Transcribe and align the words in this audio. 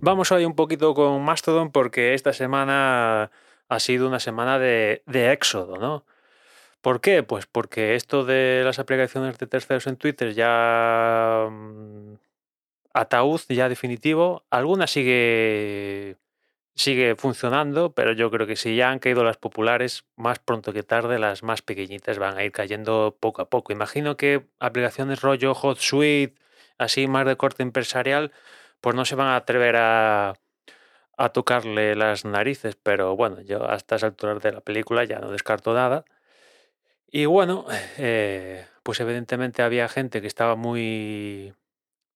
Vamos 0.00 0.30
hoy 0.30 0.44
un 0.44 0.54
poquito 0.54 0.94
con 0.94 1.24
Mastodon 1.24 1.72
porque 1.72 2.14
esta 2.14 2.32
semana 2.32 3.32
ha 3.68 3.80
sido 3.80 4.06
una 4.06 4.20
semana 4.20 4.58
de, 4.58 5.02
éxodo, 5.32 5.76
¿no? 5.78 6.04
¿Por 6.82 7.00
qué? 7.00 7.24
Pues 7.24 7.46
porque 7.46 7.96
esto 7.96 8.24
de 8.24 8.62
las 8.64 8.78
aplicaciones 8.78 9.38
de 9.38 9.46
terceros 9.48 9.86
en 9.88 9.96
Twitter 9.96 10.34
ya 10.34 11.48
mm, 11.50 12.14
ataúd 12.94 13.40
ya 13.48 13.68
definitivo. 13.68 14.44
Alguna 14.50 14.86
sigue 14.86 16.16
sigue 16.76 17.16
funcionando, 17.16 17.92
pero 17.92 18.12
yo 18.12 18.30
creo 18.30 18.46
que 18.46 18.56
si 18.56 18.76
ya 18.76 18.90
han 18.90 19.00
caído 19.00 19.24
las 19.24 19.36
populares, 19.36 20.04
más 20.16 20.38
pronto 20.38 20.72
que 20.72 20.84
tarde 20.84 21.18
las 21.18 21.42
más 21.42 21.62
pequeñitas 21.62 22.18
van 22.20 22.38
a 22.38 22.44
ir 22.44 22.52
cayendo 22.52 23.16
poco 23.20 23.42
a 23.42 23.50
poco. 23.50 23.72
Imagino 23.72 24.16
que 24.16 24.46
aplicaciones 24.60 25.22
rollo 25.22 25.54
Hot 25.54 25.78
Suite, 25.78 26.36
así 26.78 27.08
más 27.08 27.26
de 27.26 27.36
corte 27.36 27.64
empresarial, 27.64 28.32
pues 28.80 28.96
no 28.96 29.04
se 29.04 29.14
van 29.16 29.28
a 29.28 29.36
atrever 29.36 29.76
a, 29.76 30.34
a 31.18 31.28
tocarle 31.30 31.96
las 31.96 32.24
narices, 32.24 32.76
pero 32.76 33.16
bueno, 33.16 33.40
yo 33.42 33.68
a 33.70 33.76
estas 33.76 34.04
alturas 34.04 34.42
de 34.42 34.52
la 34.52 34.60
película 34.62 35.04
ya 35.04 35.18
no 35.20 35.30
descarto 35.30 35.74
nada. 35.74 36.04
Y 37.10 37.24
bueno, 37.26 37.64
eh, 37.98 38.66
pues 38.82 39.00
evidentemente 39.00 39.62
había 39.62 39.88
gente 39.88 40.20
que 40.20 40.26
estaba 40.26 40.56
muy, 40.56 41.54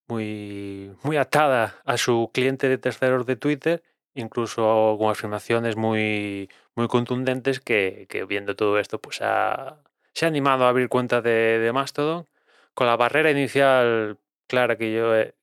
muy, 0.08 0.92
muy 1.04 1.16
atada 1.18 1.80
a 1.84 1.98
su 1.98 2.30
cliente 2.34 2.68
de 2.68 2.78
terceros 2.78 3.26
de 3.26 3.36
Twitter, 3.36 3.82
incluso 4.14 4.96
con 4.98 5.10
afirmaciones 5.10 5.76
muy, 5.76 6.50
muy 6.76 6.88
contundentes 6.88 7.60
que, 7.60 8.06
que 8.10 8.24
viendo 8.24 8.56
todo 8.56 8.78
esto, 8.78 9.00
pues 9.00 9.20
ha, 9.22 9.78
se 10.14 10.26
ha 10.26 10.28
animado 10.28 10.66
a 10.66 10.70
abrir 10.70 10.88
cuenta 10.90 11.22
de, 11.22 11.58
de 11.60 11.72
Mastodon 11.72 12.28
con 12.74 12.86
la 12.88 12.96
barrera 12.96 13.30
inicial 13.32 14.18
clara 14.48 14.76
que 14.78 14.92
yo, 14.94 15.16
he- 15.16 15.34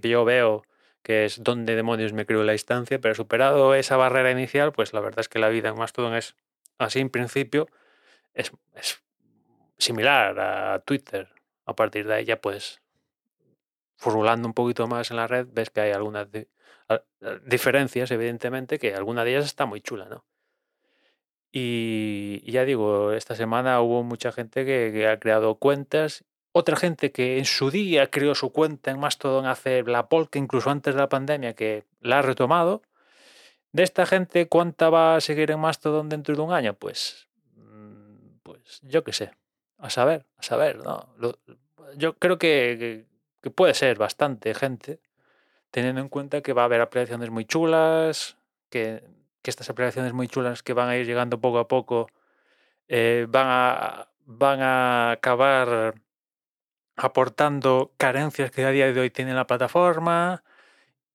que 0.00 0.08
yo 0.08 0.24
veo 0.24 0.64
que 1.02 1.24
es 1.24 1.42
dónde 1.42 1.74
demonios 1.74 2.12
me 2.12 2.26
creo 2.26 2.44
la 2.44 2.52
instancia, 2.52 3.00
pero 3.00 3.14
superado 3.14 3.74
esa 3.74 3.96
barrera 3.96 4.30
inicial, 4.30 4.72
pues 4.72 4.92
la 4.92 5.00
verdad 5.00 5.20
es 5.20 5.28
que 5.28 5.38
la 5.38 5.48
vida 5.48 5.68
en 5.68 5.76
Mastodon 5.76 6.14
es 6.14 6.36
así 6.78 7.00
en 7.00 7.10
principio, 7.10 7.68
es, 8.34 8.52
es 8.74 9.02
similar 9.78 10.38
a 10.38 10.78
Twitter. 10.80 11.28
A 11.64 11.74
partir 11.74 12.06
de 12.06 12.14
ahí 12.14 12.24
ya 12.24 12.40
pues 12.40 12.80
formulando 13.96 14.48
un 14.48 14.54
poquito 14.54 14.86
más 14.88 15.10
en 15.10 15.16
la 15.16 15.26
red, 15.28 15.46
ves 15.50 15.70
que 15.70 15.80
hay 15.80 15.92
algunas 15.92 16.28
diferencias, 17.46 18.10
evidentemente, 18.10 18.78
que 18.78 18.94
alguna 18.94 19.24
de 19.24 19.30
ellas 19.30 19.44
está 19.44 19.64
muy 19.64 19.80
chula, 19.80 20.06
¿no? 20.06 20.24
Y, 21.52 22.50
ya 22.50 22.64
digo, 22.64 23.12
esta 23.12 23.36
semana 23.36 23.80
hubo 23.80 24.02
mucha 24.02 24.32
gente 24.32 24.64
que 24.64 25.06
ha 25.06 25.20
creado 25.20 25.56
cuentas, 25.56 26.24
otra 26.52 26.76
gente 26.76 27.12
que 27.12 27.38
en 27.38 27.44
su 27.44 27.70
día 27.70 28.10
creó 28.10 28.34
su 28.34 28.52
cuenta 28.52 28.90
en 28.90 29.00
Mastodon 29.00 29.46
hace 29.46 29.82
la 29.82 30.08
polka, 30.08 30.38
incluso 30.38 30.70
antes 30.70 30.94
de 30.94 31.00
la 31.00 31.08
pandemia, 31.08 31.54
que 31.54 31.84
la 32.00 32.18
ha 32.18 32.22
retomado. 32.22 32.82
De 33.72 33.82
esta 33.82 34.06
gente, 34.06 34.48
¿cuánta 34.48 34.90
va 34.90 35.16
a 35.16 35.20
seguir 35.20 35.50
en 35.50 35.60
Mastodon 35.60 36.08
dentro 36.08 36.36
de 36.36 36.42
un 36.42 36.52
año? 36.52 36.74
Pues, 36.74 37.28
mm, 37.56 38.40
pues 38.42 38.80
yo 38.82 39.02
qué 39.02 39.12
sé, 39.12 39.32
a 39.78 39.88
saber, 39.90 40.26
a 40.36 40.42
saber, 40.42 40.78
¿no? 40.78 41.08
Yo 41.96 42.14
creo 42.18 42.38
que 42.38 43.06
puede 43.54 43.74
ser 43.74 43.96
bastante 43.98 44.54
gente, 44.54 45.00
teniendo 45.70 46.00
en 46.02 46.08
cuenta 46.08 46.42
que 46.42 46.52
va 46.52 46.62
a 46.62 46.64
haber 46.66 46.82
aplicaciones 46.82 47.30
muy 47.30 47.46
chulas, 47.46 48.36
que, 48.68 49.02
que 49.42 49.50
estas 49.50 49.70
aplicaciones 49.70 50.12
muy 50.12 50.28
chulas 50.28 50.62
que 50.62 50.74
van 50.74 50.88
a 50.88 50.96
ir 50.96 51.06
llegando 51.06 51.40
poco 51.40 51.58
a 51.58 51.68
poco 51.68 52.08
eh, 52.88 53.26
van, 53.28 53.46
a, 53.48 54.08
van 54.26 54.60
a 54.60 55.10
acabar 55.12 55.94
aportando 57.04 57.92
carencias 57.96 58.50
que 58.50 58.64
a 58.64 58.70
día 58.70 58.92
de 58.92 59.00
hoy 59.00 59.10
tiene 59.10 59.34
la 59.34 59.46
plataforma 59.46 60.42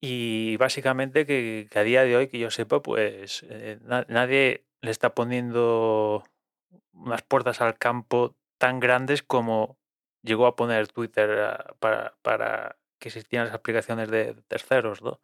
y 0.02 0.58
básicamente 0.58 1.26
que, 1.26 1.70
a 1.76 1.82
día 1.82 2.04
de 2.04 2.18
hoy, 2.18 2.28
que 2.30 2.40
yo 2.40 2.52
sepa, 2.52 2.82
pues 2.82 3.46
eh, 3.50 3.80
na- 3.84 4.06
nadie 4.10 4.66
le 4.82 4.92
está 4.92 5.14
poniendo 5.16 6.24
unas 6.94 7.22
puertas 7.24 7.62
al 7.62 7.78
campo 7.78 8.36
tan 8.58 8.80
grandes 8.80 9.24
como 9.24 9.78
llegó 10.24 10.48
a 10.48 10.56
poner 10.56 10.88
Twitter 10.90 11.30
ah, 11.42 11.76
para, 11.80 12.16
para 12.22 12.78
que 13.00 13.10
existieran 13.10 13.48
las 13.48 13.56
aplicaciones 13.56 14.10
de 14.10 14.36
terceros, 14.48 15.02
¿no? 15.02 15.20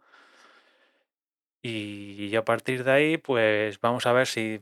Y 1.62 2.35
a 2.35 2.44
partir 2.44 2.84
de 2.84 2.91
ahí, 2.91 3.18
pues 3.18 3.79
vamos 3.79 4.06
a 4.06 4.12
ver 4.12 4.28
si 4.28 4.59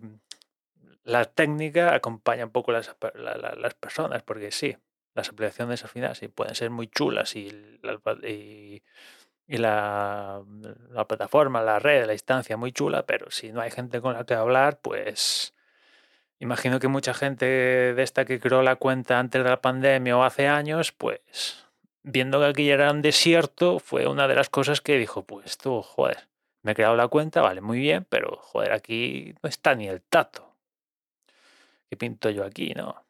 la 1.04 1.26
técnica 1.26 1.94
acompaña 1.96 2.46
un 2.46 2.52
poco 2.52 2.72
las, 2.72 2.96
las 3.16 3.74
personas, 3.74 4.22
porque 4.24 4.52
sí, 4.52 4.78
las 5.14 5.30
aplicaciones 5.30 5.84
al 5.84 5.90
final 5.90 6.16
sí 6.16 6.28
pueden 6.28 6.56
ser 6.56 6.70
muy 6.70 6.88
chulas 6.88 7.36
y, 7.36 7.50
la, 9.48 10.42
la 10.92 11.08
plataforma, 11.08 11.62
la 11.62 11.80
red, 11.80 12.06
la 12.06 12.14
instancia 12.14 12.56
muy 12.56 12.72
chula, 12.72 13.06
pero 13.06 13.30
si 13.32 13.52
no 13.52 13.60
hay 13.60 13.70
gente 13.70 14.00
con 14.00 14.14
la 14.14 14.26
que 14.26 14.34
hablar, 14.34 14.80
pues 14.80 15.54
imagino 16.40 16.80
que 16.80 16.88
mucha 16.88 17.14
gente 17.14 17.46
de 17.46 18.04
esta 18.04 18.24
que 18.26 18.40
creó 18.40 18.62
la 18.62 18.78
cuenta 18.78 19.20
antes 19.20 19.44
de 19.44 19.50
la 19.50 19.62
pandemia 19.62 20.18
o 20.18 20.24
hace 20.24 20.48
años, 20.48 20.94
pues 20.94 21.66
viendo 22.04 22.40
que 22.40 22.46
aquí 22.46 22.70
era 22.70 22.92
un 22.92 23.02
desierto, 23.02 23.80
fue 23.80 24.08
una 24.08 24.28
de 24.28 24.36
las 24.36 24.50
cosas 24.50 24.82
que 24.82 24.98
dijo, 24.98 25.24
pues 25.24 25.58
tú, 25.58 25.82
joder, 25.82 26.30
me 26.64 26.72
he 26.72 26.76
creado 26.76 26.96
la 26.96 27.08
cuenta, 27.08 27.42
vale, 27.42 27.62
muy 27.62 27.80
bien, 27.80 28.06
pero 28.10 28.38
joder, 28.38 28.74
aquí 28.74 29.36
no 29.42 29.50
está 29.50 29.76
ni 29.76 29.88
el 29.88 30.02
tato. 30.02 30.56
¿Qué 31.90 31.98
pinto 31.98 32.30
yo 32.30 32.46
aquí, 32.46 32.74
no? 32.74 33.04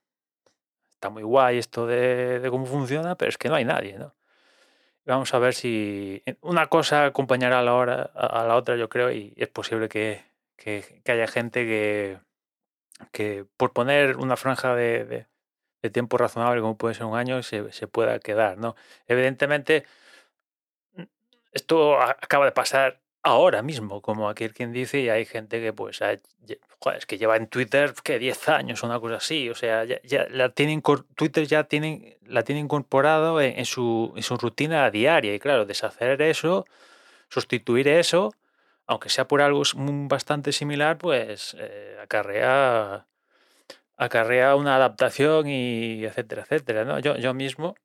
Está 1.02 1.10
muy 1.10 1.24
guay 1.24 1.58
esto 1.58 1.88
de, 1.88 2.46
cómo 2.52 2.68
funciona, 2.68 3.16
pero 3.16 3.30
es 3.30 3.40
que 3.40 3.50
no 3.50 3.56
hay 3.56 3.66
nadie, 3.66 3.98
¿no? 3.98 4.14
Vamos 5.06 5.34
a 5.34 5.40
ver 5.40 5.56
si 5.56 6.22
una 6.42 6.68
cosa 6.68 7.06
acompañará 7.08 7.58
a 7.60 7.64
la, 7.64 7.74
hora, 7.74 8.04
a 8.14 8.46
la 8.46 8.56
otra, 8.56 8.76
yo 8.76 8.88
creo, 8.88 9.12
y 9.12 9.34
es 9.36 9.48
posible 9.48 9.90
que, 9.90 10.24
que- 10.58 11.02
haya 11.08 11.26
gente 11.26 11.66
que, 11.66 12.20
que 13.12 13.46
por 13.58 13.74
poner 13.74 14.18
una 14.18 14.38
franja 14.38 14.76
de, 14.76 15.06
de- 15.06 15.28
de 15.82 15.90
tiempo 15.90 16.20
razonable, 16.20 16.62
como 16.62 16.78
puede 16.78 16.94
ser 16.94 17.06
un 17.08 17.18
año, 17.18 17.42
se, 17.42 17.72
se 17.72 17.88
pueda 17.88 18.20
quedar, 18.20 18.60
¿no? 18.60 18.76
Evidentemente, 19.08 19.86
esto 21.52 22.00
acaba 22.02 22.46
de 22.46 22.52
pasar 22.52 23.01
ahora 23.24 23.62
mismo, 23.62 24.02
como 24.02 24.30
aquel 24.30 24.54
quien 24.54 24.72
dice, 24.72 25.00
y 25.00 25.10
hay 25.10 25.26
gente 25.26 25.62
que 25.62 25.74
pues 25.74 26.02
es 26.02 27.06
que 27.06 27.18
lleva 27.18 27.38
en 27.38 27.48
Twitter 27.48 27.94
que 28.04 28.20
10 28.20 28.50
años 28.50 28.84
o 28.84 28.88
una 28.88 29.00
cosa 29.00 29.18
así, 29.18 29.50
o 29.50 29.56
sea, 29.56 29.84
ya, 29.86 30.28
la 30.30 30.50
tienen 30.50 30.82
Twitter 31.16 31.46
ya 31.46 31.66
tienen, 31.66 32.18
la 32.26 32.44
tiene 32.44 32.62
incorporado 32.62 33.40
en, 33.42 33.66
su, 33.66 34.14
en 34.16 34.24
su 34.24 34.38
rutina 34.38 34.90
diaria, 34.90 35.34
y 35.34 35.40
claro, 35.40 35.66
deshacer 35.66 36.22
eso, 36.22 36.66
sustituir 37.30 37.88
eso, 37.88 38.34
aunque 38.88 39.10
sea 39.10 39.28
por 39.28 39.42
algo 39.42 39.62
mm, 39.76 40.08
bastante 40.08 40.52
similar, 40.52 40.98
pues 40.98 41.56
eh, 41.60 41.98
acarrea, 42.02 43.06
acarrea 43.98 44.56
una 44.56 44.76
adaptación 44.76 45.48
y 45.48 46.04
etcétera, 46.06 46.44
etcétera, 46.44 46.86
¿no? 46.86 47.00
Yo, 47.00 47.16
yo 47.18 47.34
mismo, 47.34 47.76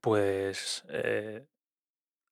pues 0.00 0.84
eh, 0.90 1.44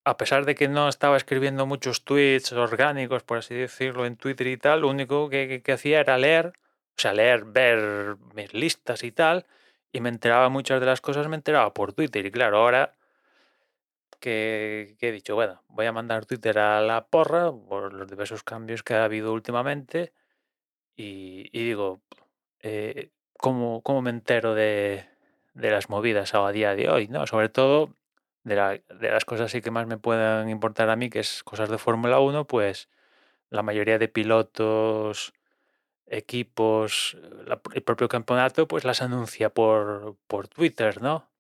a 0.05 0.17
pesar 0.17 0.45
de 0.47 0.55
que 0.55 0.69
no 0.69 0.89
estaba 0.89 1.17
escribiendo 1.17 1.67
muchos 1.67 2.05
tweets 2.05 2.53
orgánicos, 2.53 3.23
por 3.23 3.39
así 3.39 3.55
decirlo, 3.55 4.07
en 4.07 4.17
Twitter 4.17 4.47
y 4.47 4.57
tal, 4.57 4.81
lo 4.83 4.89
único 4.89 5.29
que, 5.29 5.63
hacía 5.73 6.01
era 6.01 6.19
leer, 6.19 6.49
o 6.49 7.01
sea, 7.01 7.13
leer, 7.13 7.45
ver 7.45 8.17
mis 8.35 8.55
listas 8.55 9.05
y 9.05 9.13
tal, 9.13 9.47
y 9.93 10.01
me 10.01 10.09
enteraba 10.09 10.49
muchas 10.49 10.81
de 10.81 10.87
las 10.87 11.01
cosas, 11.01 11.29
me 11.29 11.37
enteraba 11.37 11.75
por 11.75 11.93
Twitter. 11.93 12.25
Y 12.27 12.31
claro, 12.31 12.59
ahora 12.59 12.93
que, 14.21 14.97
he 15.01 15.13
dicho, 15.13 15.35
bueno, 15.35 15.63
voy 15.69 15.87
a 15.87 15.93
mandar 15.93 16.27
Twitter 16.27 16.59
a 16.59 16.81
la 16.81 17.07
porra 17.07 17.53
por 17.53 17.93
los 17.93 18.09
diversos 18.09 18.43
cambios 18.43 18.83
que 18.83 18.95
ha 18.95 19.05
habido 19.05 19.33
últimamente, 19.33 20.13
y, 20.97 21.49
y 21.53 21.65
digo, 21.65 22.03
eh, 22.61 23.11
¿cómo, 23.39 23.83
cómo 23.83 24.03
me 24.03 24.11
entero 24.11 24.55
de, 24.55 25.07
de 25.55 25.71
las 25.71 25.89
movidas 25.91 26.35
a 26.35 26.51
día 26.53 26.75
de 26.75 26.91
hoy? 26.91 27.09
¿no? 27.09 27.27
Sobre 27.27 27.49
todo 27.49 27.95
de, 28.45 28.57
la- 28.57 28.81
las 29.01 29.25
cosas 29.25 29.53
que 29.53 29.71
más 29.71 29.87
me 29.87 29.99
puedan 29.99 30.49
importar 30.49 30.91
a 30.91 30.97
mí, 30.97 31.11
que 31.11 31.21
es 31.21 31.43
cosas 31.45 31.69
de 31.71 31.79
Fórmula 31.79 32.21
1, 32.21 32.47
pues 32.47 32.89
la 33.51 33.63
mayoría 33.63 33.99
de 33.99 34.09
pilotos, 34.09 35.33
equipos, 36.07 37.17
el 37.75 37.83
propio 37.83 38.09
campeonato, 38.09 38.69
pues 38.69 38.85
las 38.85 39.03
anuncia 39.03 39.51
por, 39.51 40.17
por 40.29 40.49
Twitter, 40.49 41.03
¿no? 41.03 41.31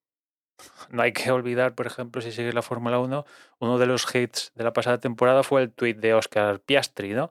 No 0.90 1.02
hay 1.02 1.12
que 1.12 1.30
olvidar, 1.30 1.74
por 1.74 1.86
ejemplo, 1.86 2.20
si 2.22 2.32
sigues 2.32 2.54
la 2.54 2.62
Fórmula 2.62 2.98
1, 2.98 3.24
uno 3.58 3.78
de 3.78 3.86
los 3.86 4.12
hits 4.14 4.52
de 4.54 4.64
la 4.64 4.72
pasada 4.72 4.98
temporada 4.98 5.42
fue 5.42 5.62
el 5.62 5.72
tweet 5.72 5.94
de 5.94 6.14
Oscar 6.14 6.60
Piastri, 6.60 7.14
¿no? 7.14 7.30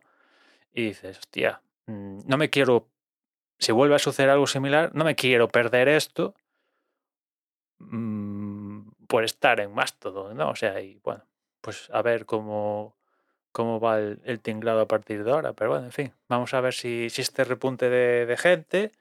Y 0.73 0.83
dices, 0.87 1.19
hostia, 1.19 1.61
mm, 1.87 2.21
no 2.27 2.37
me 2.37 2.49
quiero, 2.49 2.89
si 3.59 3.71
vuelve 3.73 3.95
a 3.95 3.99
suceder 3.99 4.31
algo 4.31 4.47
similar, 4.47 4.91
no 4.95 5.05
me 5.05 5.15
quiero 5.15 5.49
perder 5.49 5.89
esto 5.89 6.35
mm, 7.79 8.48
por 9.09 9.23
estar 9.23 9.59
en 9.59 9.73
Mastodon, 9.73 10.37
¿no? 10.37 10.51
O 10.51 10.55
sea, 10.55 10.79
y 10.81 10.99
bueno, 11.03 11.23
pues 11.61 11.89
a 11.91 12.03
ver 12.03 12.27
cómo, 12.27 12.95
cómo 13.51 13.79
va 13.79 13.97
el, 13.97 14.39
tinglado 14.39 14.81
a 14.81 14.87
partir 14.87 15.23
de 15.23 15.31
ahora. 15.31 15.53
Pero 15.53 15.71
bueno, 15.71 15.85
en 15.87 15.91
fin, 15.91 16.13
vamos 16.29 16.53
a 16.53 16.61
ver 16.61 16.75
si, 16.75 17.09
si 17.09 17.23
este 17.23 17.43
repunte 17.43 17.89
de, 17.89 18.37
gente 18.37 18.91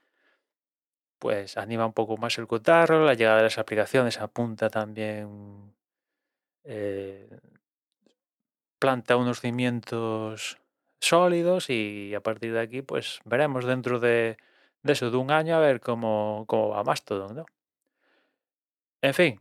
pues 1.18 1.58
anima 1.58 1.84
un 1.84 1.92
poco 1.92 2.16
más 2.16 2.38
el 2.38 2.46
cotarro, 2.46 3.04
la 3.04 3.14
llegada 3.14 3.38
de 3.38 3.42
las 3.44 3.58
aplicaciones 3.58 4.20
apunta 4.20 4.70
también, 4.70 5.74
eh, 6.64 7.28
planta 8.78 9.16
unos 9.16 9.40
cimientos 9.40 10.58
sólidos 11.00 11.70
y 11.70 12.14
a 12.14 12.20
partir 12.20 12.52
de 12.54 12.60
aquí 12.60 12.82
pues 12.82 13.20
veremos 13.24 13.64
dentro 13.66 14.00
de, 14.00 14.38
de 14.82 14.92
eso, 14.92 15.10
de 15.10 15.16
un 15.18 15.30
año, 15.32 15.56
a 15.56 15.60
ver 15.60 15.80
cómo, 15.80 16.44
cómo 16.46 16.70
va 16.70 16.84
Mastodon, 16.84 17.36
¿no? 17.36 17.46
En 19.02 19.14
fin, 19.14 19.40